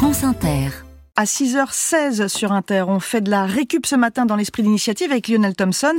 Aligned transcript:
France 0.00 0.24
Inter 0.24 0.70
à 1.14 1.24
6h16 1.24 2.28
sur 2.28 2.52
Inter. 2.52 2.86
On 2.88 3.00
fait 3.00 3.20
de 3.20 3.30
la 3.30 3.44
récup 3.44 3.84
ce 3.84 3.96
matin 3.96 4.24
dans 4.24 4.36
l'esprit 4.36 4.62
d'initiative 4.62 5.10
avec 5.10 5.28
Lionel 5.28 5.54
Thompson. 5.54 5.92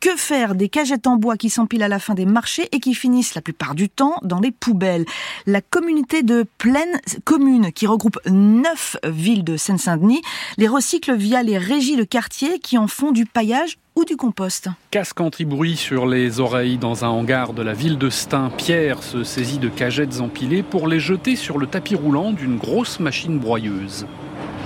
Que 0.00 0.16
faire 0.16 0.54
des 0.54 0.70
cagettes 0.70 1.06
en 1.06 1.16
bois 1.16 1.36
qui 1.36 1.50
s'empilent 1.50 1.82
à 1.82 1.88
la 1.88 1.98
fin 1.98 2.14
des 2.14 2.24
marchés 2.24 2.70
et 2.72 2.80
qui 2.80 2.94
finissent 2.94 3.34
la 3.34 3.42
plupart 3.42 3.74
du 3.74 3.90
temps 3.90 4.14
dans 4.22 4.40
les 4.40 4.52
poubelles? 4.52 5.04
La 5.44 5.60
communauté 5.60 6.22
de 6.22 6.46
Plaine 6.56 6.98
Commune, 7.24 7.72
qui 7.72 7.86
regroupe 7.86 8.18
neuf 8.26 8.96
villes 9.04 9.44
de 9.44 9.58
Seine-Saint-Denis, 9.58 10.22
les 10.56 10.68
recycle 10.68 11.14
via 11.14 11.42
les 11.42 11.58
régies 11.58 11.96
de 11.96 12.04
quartier 12.04 12.58
qui 12.58 12.78
en 12.78 12.86
font 12.86 13.12
du 13.12 13.26
paillage 13.26 13.76
ou 13.94 14.04
du 14.04 14.16
compost. 14.16 14.68
Casque 14.90 15.20
anti-bruit 15.20 15.76
sur 15.76 16.06
les 16.06 16.40
oreilles 16.40 16.78
dans 16.78 17.04
un 17.04 17.08
hangar 17.08 17.52
de 17.52 17.62
la 17.62 17.72
ville 17.72 17.98
de 17.98 18.10
Stein, 18.10 18.50
Pierre 18.56 19.02
se 19.02 19.24
saisit 19.24 19.58
de 19.58 19.68
cagettes 19.68 20.20
empilées 20.20 20.62
pour 20.62 20.88
les 20.88 21.00
jeter 21.00 21.36
sur 21.36 21.58
le 21.58 21.66
tapis 21.66 21.94
roulant 21.94 22.32
d'une 22.32 22.56
grosse 22.56 23.00
machine 23.00 23.38
broyeuse. 23.38 24.06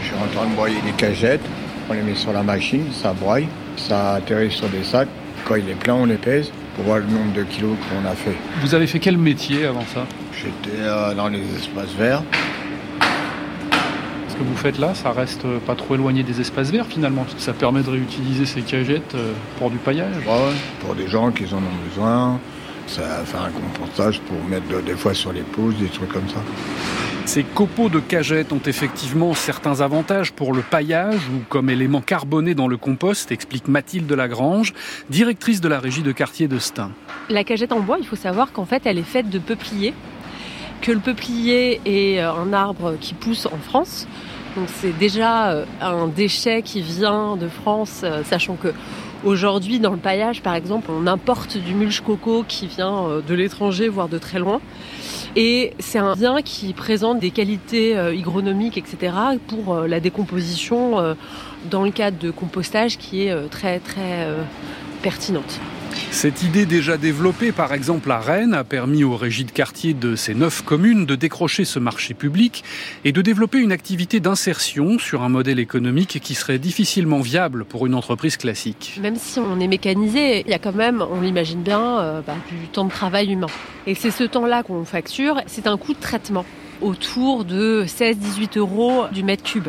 Je 0.00 0.06
suis 0.06 0.16
en 0.16 0.26
train 0.36 0.48
de 0.48 0.54
broyer 0.54 0.80
des 0.84 0.92
cagettes, 0.92 1.40
on 1.88 1.94
les 1.94 2.02
met 2.02 2.14
sur 2.14 2.32
la 2.32 2.42
machine, 2.42 2.86
ça 2.92 3.12
broye, 3.12 3.46
ça 3.76 4.14
atterrit 4.14 4.50
sur 4.50 4.68
des 4.68 4.84
sacs. 4.84 5.08
Quand 5.46 5.56
il 5.56 5.68
est 5.68 5.74
plein, 5.74 5.94
on 5.94 6.06
les 6.06 6.16
pèse 6.16 6.50
pour 6.74 6.84
voir 6.84 6.98
le 6.98 7.06
nombre 7.06 7.32
de 7.34 7.42
kilos 7.44 7.76
qu'on 7.88 8.08
a 8.08 8.14
fait. 8.14 8.36
Vous 8.60 8.74
avez 8.74 8.86
fait 8.86 8.98
quel 8.98 9.18
métier 9.18 9.66
avant 9.66 9.84
ça? 9.94 10.06
J'étais 10.32 10.80
euh, 10.80 11.14
dans 11.14 11.28
les 11.28 11.42
espaces 11.56 11.92
verts. 11.96 12.22
Ce 14.34 14.38
que 14.40 14.42
vous 14.42 14.56
faites 14.56 14.80
là, 14.80 14.94
ça 14.94 15.12
reste 15.12 15.46
pas 15.64 15.76
trop 15.76 15.94
éloigné 15.94 16.24
des 16.24 16.40
espaces 16.40 16.72
verts 16.72 16.88
finalement, 16.88 17.22
parce 17.22 17.34
que 17.34 17.40
ça 17.40 17.52
permet 17.52 17.84
de 17.84 17.90
réutiliser 17.90 18.46
ces 18.46 18.62
cagettes 18.62 19.14
euh, 19.14 19.32
pour 19.58 19.70
du 19.70 19.76
paillage. 19.76 20.16
Ouais, 20.26 20.52
pour 20.80 20.96
des 20.96 21.06
gens 21.06 21.30
qui 21.30 21.44
en 21.54 21.58
ont 21.58 21.88
besoin. 21.88 22.40
Ça 22.88 23.24
fait 23.24 23.38
un 23.38 23.50
compostage 23.50 24.20
pour 24.22 24.42
mettre 24.42 24.82
des 24.82 24.96
fois 24.96 25.14
sur 25.14 25.32
les 25.32 25.42
pauses, 25.42 25.76
des 25.76 25.86
trucs 25.86 26.08
comme 26.08 26.28
ça. 26.28 26.40
Ces 27.26 27.44
copeaux 27.44 27.88
de 27.88 28.00
cagettes 28.00 28.52
ont 28.52 28.60
effectivement 28.66 29.34
certains 29.34 29.80
avantages 29.80 30.32
pour 30.32 30.52
le 30.52 30.62
paillage 30.62 31.20
ou 31.32 31.44
comme 31.48 31.70
élément 31.70 32.00
carboné 32.00 32.56
dans 32.56 32.66
le 32.66 32.76
compost, 32.76 33.30
explique 33.30 33.68
Mathilde 33.68 34.10
Lagrange, 34.12 34.74
directrice 35.10 35.60
de 35.60 35.68
la 35.68 35.78
régie 35.78 36.02
de 36.02 36.12
quartier 36.12 36.48
de 36.48 36.58
Stein. 36.58 36.90
La 37.30 37.44
cagette 37.44 37.70
en 37.70 37.80
bois, 37.80 37.98
il 38.00 38.06
faut 38.06 38.16
savoir 38.16 38.50
qu'en 38.50 38.66
fait, 38.66 38.82
elle 38.84 38.98
est 38.98 39.02
faite 39.02 39.30
de 39.30 39.38
peupliers, 39.38 39.94
le 40.92 41.00
peuplier 41.00 41.80
est 41.84 42.20
euh, 42.20 42.32
un 42.32 42.52
arbre 42.52 42.96
qui 43.00 43.14
pousse 43.14 43.46
en 43.46 43.56
France. 43.56 44.06
C'est 44.66 44.96
déjà 44.96 45.50
euh, 45.50 45.64
un 45.80 46.06
déchet 46.06 46.62
qui 46.62 46.80
vient 46.80 47.36
de 47.36 47.48
France, 47.48 48.02
euh, 48.04 48.22
sachant 48.24 48.54
que 48.54 48.68
aujourd'hui 49.24 49.80
dans 49.80 49.92
le 49.92 49.96
paillage 49.96 50.42
par 50.42 50.54
exemple 50.54 50.90
on 50.90 51.06
importe 51.06 51.56
du 51.56 51.72
mulch 51.72 52.02
coco 52.02 52.44
qui 52.46 52.66
vient 52.66 53.22
de 53.26 53.34
l'étranger 53.34 53.88
voire 53.88 54.08
de 54.08 54.18
très 54.18 54.38
loin. 54.38 54.60
Et 55.34 55.72
c'est 55.78 55.98
un 55.98 56.14
vin 56.14 56.42
qui 56.42 56.74
présente 56.74 57.20
des 57.20 57.30
qualités 57.30 57.96
hygronomiques, 58.14 58.76
etc., 58.76 59.12
pour 59.48 59.76
la 59.76 59.98
décomposition 59.98 61.16
dans 61.70 61.82
le 61.82 61.90
cadre 61.90 62.18
de 62.18 62.30
compostage 62.30 62.98
qui 62.98 63.22
est 63.22 63.48
très, 63.48 63.80
très 63.80 64.28
pertinente. 65.02 65.58
Cette 66.10 66.42
idée 66.42 66.66
déjà 66.66 66.96
développée 66.96 67.52
par 67.52 67.72
exemple 67.72 68.10
à 68.10 68.18
Rennes 68.18 68.54
a 68.54 68.64
permis 68.64 69.04
aux 69.04 69.16
régies 69.16 69.44
de 69.44 69.50
quartier 69.50 69.94
de 69.94 70.16
ces 70.16 70.34
neuf 70.34 70.62
communes 70.62 71.06
de 71.06 71.14
décrocher 71.14 71.64
ce 71.64 71.78
marché 71.78 72.14
public 72.14 72.64
et 73.04 73.12
de 73.12 73.22
développer 73.22 73.58
une 73.58 73.72
activité 73.72 74.20
d'insertion 74.20 74.98
sur 74.98 75.22
un 75.22 75.28
modèle 75.28 75.58
économique 75.58 76.20
qui 76.20 76.34
serait 76.34 76.58
difficilement 76.58 77.20
viable 77.20 77.64
pour 77.64 77.86
une 77.86 77.94
entreprise 77.94 78.36
classique. 78.36 78.98
Même 79.00 79.16
si 79.16 79.38
on 79.38 79.60
est 79.60 79.68
mécanisé, 79.68 80.40
il 80.46 80.50
y 80.50 80.54
a 80.54 80.58
quand 80.58 80.74
même, 80.74 81.04
on 81.10 81.20
l'imagine 81.20 81.62
bien, 81.62 82.22
bah, 82.26 82.36
du 82.50 82.68
temps 82.68 82.84
de 82.84 82.90
travail 82.90 83.32
humain. 83.32 83.48
Et 83.86 83.94
c'est 83.94 84.10
ce 84.10 84.24
temps-là 84.24 84.62
qu'on 84.62 84.84
facture, 84.84 85.40
c'est 85.46 85.66
un 85.66 85.76
coût 85.76 85.94
de 85.94 86.00
traitement 86.00 86.44
autour 86.80 87.44
de 87.44 87.84
16-18 87.86 88.58
euros 88.58 89.04
du 89.12 89.22
mètre 89.22 89.42
cube 89.42 89.68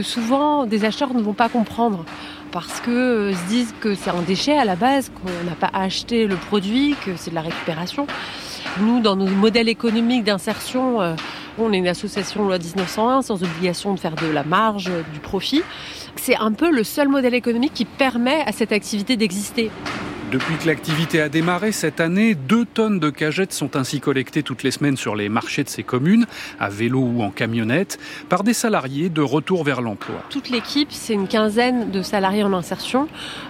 souvent 0.00 0.64
des 0.64 0.86
acheteurs 0.86 1.12
ne 1.12 1.20
vont 1.20 1.34
pas 1.34 1.50
comprendre 1.50 2.06
parce 2.52 2.80
que 2.80 2.90
euh, 2.90 3.34
se 3.34 3.48
disent 3.48 3.74
que 3.80 3.94
c'est 3.94 4.10
un 4.10 4.22
déchet 4.22 4.56
à 4.56 4.64
la 4.64 4.76
base, 4.76 5.10
qu'on 5.10 5.44
n'a 5.44 5.56
pas 5.56 5.70
acheté 5.72 6.26
le 6.26 6.36
produit, 6.36 6.94
que 7.04 7.16
c'est 7.16 7.30
de 7.30 7.34
la 7.34 7.42
récupération. 7.42 8.06
Nous, 8.80 9.00
dans 9.00 9.16
nos 9.16 9.26
modèles 9.26 9.68
économiques 9.68 10.24
d'insertion, 10.24 11.02
euh, 11.02 11.14
on 11.58 11.72
est 11.72 11.78
une 11.78 11.88
association 11.88 12.44
loi 12.44 12.58
1901 12.58 13.22
sans 13.22 13.42
obligation 13.42 13.92
de 13.92 13.98
faire 13.98 14.14
de 14.14 14.26
la 14.26 14.44
marge, 14.44 14.90
du 15.12 15.20
profit. 15.20 15.62
C'est 16.16 16.36
un 16.36 16.52
peu 16.52 16.70
le 16.70 16.84
seul 16.84 17.08
modèle 17.08 17.34
économique 17.34 17.74
qui 17.74 17.84
permet 17.84 18.42
à 18.46 18.52
cette 18.52 18.72
activité 18.72 19.16
d'exister. 19.16 19.70
Depuis 20.32 20.56
que 20.56 20.66
l'activité 20.66 21.20
a 21.20 21.28
démarré 21.28 21.72
cette 21.72 22.00
année, 22.00 22.34
deux 22.34 22.64
tonnes 22.64 22.98
de 22.98 23.10
cagettes 23.10 23.52
sont 23.52 23.76
ainsi 23.76 24.00
collectées 24.00 24.42
toutes 24.42 24.62
les 24.62 24.70
semaines 24.70 24.96
sur 24.96 25.14
les 25.14 25.28
marchés 25.28 25.62
de 25.62 25.68
ces 25.68 25.82
communes, 25.82 26.24
à 26.58 26.70
vélo 26.70 27.00
ou 27.00 27.22
en 27.22 27.28
camionnette, 27.28 27.98
par 28.30 28.42
des 28.42 28.54
salariés 28.54 29.10
de 29.10 29.20
retour 29.20 29.62
vers 29.62 29.82
l'emploi. 29.82 30.22
Toute 30.30 30.48
l'équipe, 30.48 30.88
c'est 30.90 31.12
une 31.12 31.28
quinzaine 31.28 31.90
de 31.90 32.00
salariés 32.00 32.44
en 32.44 32.54
insertion 32.54 33.08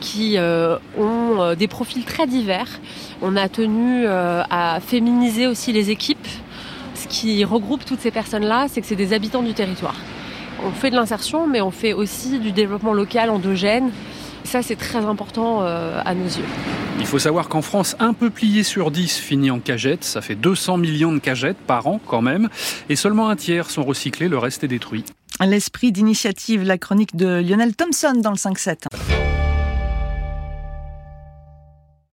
qui 0.00 0.36
euh, 0.36 0.76
ont 0.98 1.40
euh, 1.40 1.54
des 1.54 1.68
profils 1.68 2.04
très 2.04 2.26
divers. 2.26 2.80
On 3.22 3.36
a 3.36 3.48
tenu 3.48 4.04
euh, 4.04 4.42
à 4.50 4.80
féminiser 4.80 5.46
aussi 5.46 5.72
les 5.72 5.92
équipes. 5.92 6.26
Ce 6.96 7.06
qui 7.06 7.44
regroupe 7.44 7.84
toutes 7.84 8.00
ces 8.00 8.10
personnes-là, 8.10 8.66
c'est 8.68 8.80
que 8.80 8.88
c'est 8.88 8.96
des 8.96 9.12
habitants 9.12 9.42
du 9.42 9.54
territoire. 9.54 9.94
On 10.64 10.72
fait 10.72 10.90
de 10.90 10.96
l'insertion, 10.96 11.46
mais 11.46 11.60
on 11.60 11.70
fait 11.70 11.92
aussi 11.92 12.40
du 12.40 12.50
développement 12.50 12.94
local 12.94 13.30
endogène 13.30 13.92
ça, 14.44 14.62
c'est 14.62 14.76
très 14.76 15.04
important 15.04 15.62
euh, 15.62 16.00
à 16.04 16.14
nos 16.14 16.26
yeux. 16.26 16.44
Il 17.00 17.06
faut 17.06 17.18
savoir 17.18 17.48
qu'en 17.48 17.62
France, 17.62 17.96
un 17.98 18.12
peu 18.12 18.30
plié 18.30 18.62
sur 18.62 18.90
10 18.90 19.18
finit 19.18 19.50
en 19.50 19.58
cagette. 19.58 20.04
Ça 20.04 20.20
fait 20.20 20.34
200 20.34 20.76
millions 20.76 21.12
de 21.12 21.18
cagettes 21.18 21.56
par 21.56 21.86
an 21.86 22.00
quand 22.06 22.22
même. 22.22 22.48
Et 22.88 22.96
seulement 22.96 23.28
un 23.28 23.36
tiers 23.36 23.70
sont 23.70 23.84
recyclés, 23.84 24.28
le 24.28 24.38
reste 24.38 24.62
est 24.64 24.68
détruit. 24.68 25.04
L'esprit 25.40 25.90
d'initiative, 25.90 26.62
la 26.62 26.78
chronique 26.78 27.16
de 27.16 27.40
Lionel 27.40 27.74
Thompson 27.74 28.12
dans 28.22 28.30
le 28.30 28.36
5-7. 28.36 28.86